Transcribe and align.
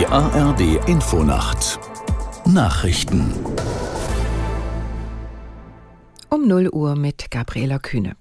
Die 0.00 0.06
ARD 0.06 0.88
Infonacht 0.88 1.78
Nachrichten 2.46 3.34
um 6.30 6.48
0 6.48 6.70
Uhr 6.70 6.96
mit 6.96 7.30
Gabriela 7.30 7.78
Kühne. 7.78 8.16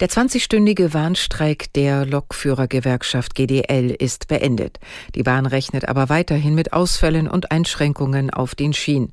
Der 0.00 0.08
20-stündige 0.08 0.94
Warnstreik 0.94 1.70
der 1.74 2.06
Lokführergewerkschaft 2.06 3.34
GDL 3.34 3.90
ist 3.90 4.28
beendet. 4.28 4.78
Die 5.14 5.22
Bahn 5.22 5.44
rechnet 5.44 5.86
aber 5.86 6.08
weiterhin 6.08 6.54
mit 6.54 6.72
Ausfällen 6.72 7.28
und 7.28 7.50
Einschränkungen 7.50 8.30
auf 8.30 8.54
den 8.54 8.72
Schienen. 8.72 9.10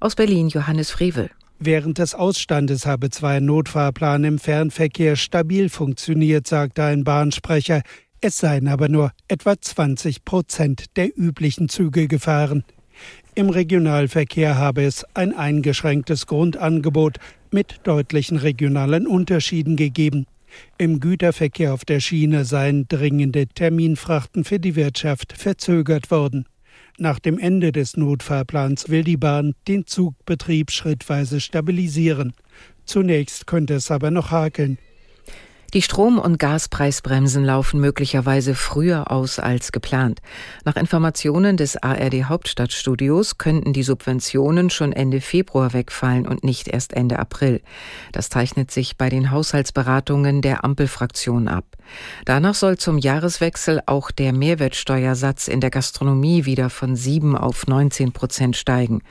Aus 0.00 0.16
Berlin 0.16 0.48
Johannes 0.48 0.90
Frevel. 0.90 1.30
Während 1.60 1.98
des 1.98 2.16
Ausstandes 2.16 2.84
habe 2.84 3.10
zwar 3.10 3.34
ein 3.34 3.44
Notfahrplan 3.44 4.24
im 4.24 4.38
Fernverkehr 4.40 5.14
stabil 5.14 5.68
funktioniert, 5.68 6.48
sagte 6.48 6.82
ein 6.82 7.04
Bahnsprecher. 7.04 7.82
Es 8.20 8.38
seien 8.38 8.66
aber 8.66 8.88
nur 8.88 9.12
etwa 9.28 9.60
20 9.60 10.24
Prozent 10.24 10.96
der 10.96 11.16
üblichen 11.16 11.68
Züge 11.68 12.08
gefahren. 12.08 12.64
Im 13.36 13.48
Regionalverkehr 13.48 14.58
habe 14.58 14.82
es 14.82 15.04
ein 15.14 15.32
eingeschränktes 15.32 16.26
Grundangebot 16.26 17.18
mit 17.52 17.80
deutlichen 17.84 18.36
regionalen 18.36 19.06
Unterschieden 19.06 19.76
gegeben. 19.76 20.26
Im 20.78 20.98
Güterverkehr 20.98 21.72
auf 21.72 21.84
der 21.84 22.00
Schiene 22.00 22.44
seien 22.44 22.88
dringende 22.88 23.46
Terminfrachten 23.46 24.42
für 24.42 24.58
die 24.58 24.74
Wirtschaft 24.74 25.34
verzögert 25.34 26.10
worden. 26.10 26.46
Nach 26.98 27.20
dem 27.20 27.38
Ende 27.38 27.70
des 27.70 27.96
Notfahrplans 27.96 28.88
will 28.88 29.04
die 29.04 29.16
Bahn 29.16 29.54
den 29.68 29.86
Zugbetrieb 29.86 30.72
schrittweise 30.72 31.40
stabilisieren. 31.40 32.32
Zunächst 32.84 33.46
könnte 33.46 33.74
es 33.74 33.92
aber 33.92 34.10
noch 34.10 34.32
hakeln. 34.32 34.78
Die 35.74 35.82
Strom- 35.82 36.18
und 36.18 36.38
Gaspreisbremsen 36.38 37.44
laufen 37.44 37.78
möglicherweise 37.78 38.54
früher 38.54 39.10
aus 39.10 39.38
als 39.38 39.70
geplant. 39.70 40.20
Nach 40.64 40.76
Informationen 40.76 41.58
des 41.58 41.76
ARD 41.76 42.24
Hauptstadtstudios 42.24 43.36
könnten 43.36 43.74
die 43.74 43.82
Subventionen 43.82 44.70
schon 44.70 44.94
Ende 44.94 45.20
Februar 45.20 45.74
wegfallen 45.74 46.26
und 46.26 46.42
nicht 46.42 46.68
erst 46.68 46.94
Ende 46.94 47.18
April. 47.18 47.60
Das 48.12 48.30
zeichnet 48.30 48.70
sich 48.70 48.96
bei 48.96 49.10
den 49.10 49.30
Haushaltsberatungen 49.30 50.40
der 50.40 50.64
Ampelfraktion 50.64 51.48
ab. 51.48 51.66
Danach 52.24 52.54
soll 52.54 52.78
zum 52.78 52.96
Jahreswechsel 52.96 53.82
auch 53.84 54.10
der 54.10 54.32
Mehrwertsteuersatz 54.32 55.48
in 55.48 55.60
der 55.60 55.70
Gastronomie 55.70 56.46
wieder 56.46 56.70
von 56.70 56.96
7 56.96 57.36
auf 57.36 57.66
19 57.66 58.12
Prozent 58.12 58.56
steigen. 58.56 59.02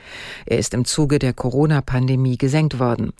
Er 0.44 0.58
ist 0.58 0.74
im 0.74 0.84
Zuge 0.84 1.20
der 1.20 1.34
Corona-Pandemie 1.34 2.36
gesenkt 2.36 2.80
worden. 2.80 3.12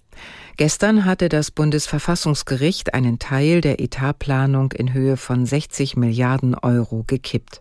Gestern 0.56 1.04
hatte 1.04 1.28
das 1.28 1.52
Bundesverfassungsgericht 1.52 2.92
einen 2.92 3.20
Teil 3.28 3.60
der 3.60 3.78
Etatplanung 3.78 4.72
in 4.72 4.94
Höhe 4.94 5.18
von 5.18 5.44
60 5.44 5.98
Milliarden 5.98 6.54
Euro 6.54 7.04
gekippt. 7.06 7.60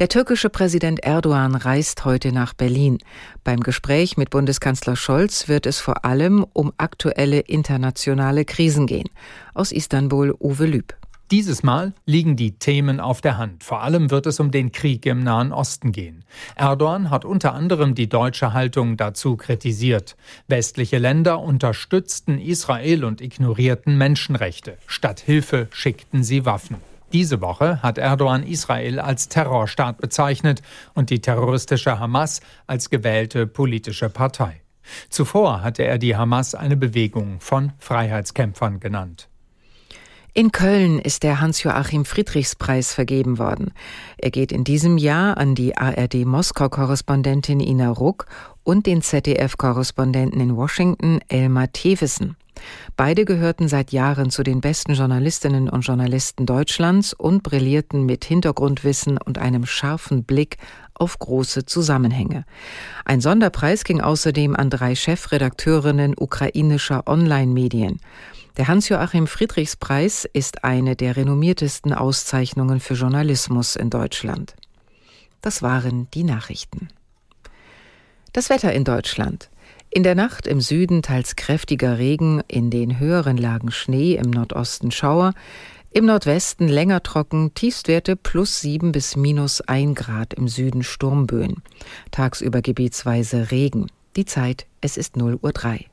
Der 0.00 0.08
türkische 0.08 0.50
Präsident 0.50 1.04
Erdogan 1.04 1.54
reist 1.54 2.04
heute 2.04 2.32
nach 2.32 2.52
Berlin. 2.52 2.98
Beim 3.44 3.60
Gespräch 3.60 4.16
mit 4.16 4.30
Bundeskanzler 4.30 4.96
Scholz 4.96 5.46
wird 5.46 5.66
es 5.66 5.78
vor 5.78 6.04
allem 6.04 6.44
um 6.52 6.72
aktuelle 6.78 7.38
internationale 7.38 8.44
Krisen 8.44 8.88
gehen. 8.88 9.08
Aus 9.54 9.70
Istanbul 9.70 10.34
Uwe 10.40 10.66
Lüb. 10.66 10.94
Dieses 11.30 11.62
Mal 11.62 11.92
liegen 12.06 12.36
die 12.36 12.52
Themen 12.52 13.00
auf 13.00 13.20
der 13.20 13.36
Hand. 13.36 13.62
Vor 13.62 13.82
allem 13.82 14.10
wird 14.10 14.24
es 14.24 14.40
um 14.40 14.50
den 14.50 14.72
Krieg 14.72 15.04
im 15.04 15.22
Nahen 15.22 15.52
Osten 15.52 15.92
gehen. 15.92 16.24
Erdogan 16.56 17.10
hat 17.10 17.26
unter 17.26 17.52
anderem 17.52 17.94
die 17.94 18.08
deutsche 18.08 18.54
Haltung 18.54 18.96
dazu 18.96 19.36
kritisiert. 19.36 20.16
Westliche 20.46 20.96
Länder 20.96 21.40
unterstützten 21.40 22.38
Israel 22.38 23.04
und 23.04 23.20
ignorierten 23.20 23.98
Menschenrechte. 23.98 24.78
Statt 24.86 25.20
Hilfe 25.20 25.68
schickten 25.70 26.24
sie 26.24 26.46
Waffen. 26.46 26.76
Diese 27.12 27.42
Woche 27.42 27.82
hat 27.82 27.98
Erdogan 27.98 28.42
Israel 28.42 28.98
als 28.98 29.28
Terrorstaat 29.28 29.98
bezeichnet 29.98 30.62
und 30.94 31.10
die 31.10 31.20
terroristische 31.20 31.98
Hamas 31.98 32.40
als 32.66 32.88
gewählte 32.88 33.46
politische 33.46 34.08
Partei. 34.08 34.62
Zuvor 35.10 35.62
hatte 35.62 35.82
er 35.84 35.98
die 35.98 36.16
Hamas 36.16 36.54
eine 36.54 36.78
Bewegung 36.78 37.40
von 37.40 37.72
Freiheitskämpfern 37.78 38.80
genannt. 38.80 39.28
In 40.34 40.52
Köln 40.52 40.98
ist 40.98 41.22
der 41.22 41.40
Hans-Joachim 41.40 42.04
Friedrichs-Preis 42.04 42.92
vergeben 42.92 43.38
worden. 43.38 43.72
Er 44.18 44.30
geht 44.30 44.52
in 44.52 44.62
diesem 44.62 44.98
Jahr 44.98 45.38
an 45.38 45.54
die 45.54 45.76
ARD-Moskau-Korrespondentin 45.76 47.60
Ina 47.60 47.90
Ruck 47.90 48.26
und 48.68 48.84
den 48.84 49.00
ZDF-Korrespondenten 49.00 50.42
in 50.42 50.54
Washington 50.54 51.20
Elmar 51.28 51.72
Thewissen. 51.72 52.36
Beide 52.98 53.24
gehörten 53.24 53.66
seit 53.66 53.92
Jahren 53.92 54.28
zu 54.28 54.42
den 54.42 54.60
besten 54.60 54.92
Journalistinnen 54.92 55.70
und 55.70 55.80
Journalisten 55.86 56.44
Deutschlands 56.44 57.14
und 57.14 57.42
brillierten 57.42 58.04
mit 58.04 58.26
Hintergrundwissen 58.26 59.16
und 59.16 59.38
einem 59.38 59.64
scharfen 59.64 60.24
Blick 60.24 60.58
auf 60.92 61.18
große 61.18 61.64
Zusammenhänge. 61.64 62.44
Ein 63.06 63.22
Sonderpreis 63.22 63.84
ging 63.84 64.02
außerdem 64.02 64.54
an 64.54 64.68
drei 64.68 64.94
Chefredakteurinnen 64.94 66.14
ukrainischer 66.18 67.08
Online-Medien. 67.08 68.00
Der 68.58 68.68
Hans-Joachim 68.68 69.28
Friedrichs-Preis 69.28 70.28
ist 70.30 70.64
eine 70.64 70.94
der 70.94 71.16
renommiertesten 71.16 71.94
Auszeichnungen 71.94 72.80
für 72.80 72.94
Journalismus 72.94 73.76
in 73.76 73.88
Deutschland. 73.88 74.56
Das 75.40 75.62
waren 75.62 76.10
die 76.12 76.24
Nachrichten. 76.24 76.88
Das 78.32 78.50
Wetter 78.50 78.72
in 78.72 78.84
Deutschland. 78.84 79.50
In 79.90 80.02
der 80.02 80.14
Nacht 80.14 80.46
im 80.46 80.60
Süden 80.60 81.02
teils 81.02 81.34
kräftiger 81.34 81.98
Regen, 81.98 82.42
in 82.46 82.70
den 82.70 82.98
höheren 82.98 83.38
Lagen 83.38 83.70
Schnee, 83.70 84.16
im 84.16 84.30
Nordosten 84.30 84.90
Schauer, 84.90 85.32
im 85.90 86.04
Nordwesten 86.04 86.68
länger 86.68 87.02
trocken, 87.02 87.54
Tiefstwerte 87.54 88.14
plus 88.14 88.60
7 88.60 88.92
bis 88.92 89.16
minus 89.16 89.62
1 89.62 89.98
Grad, 89.98 90.34
im 90.34 90.46
Süden 90.46 90.82
Sturmböen. 90.82 91.62
Tagsüber 92.10 92.60
gebietsweise 92.60 93.50
Regen. 93.50 93.86
Die 94.14 94.26
Zeit, 94.26 94.66
es 94.82 94.98
ist 94.98 95.16
0 95.16 95.38
Uhr 95.40 95.52
3. 95.52 95.86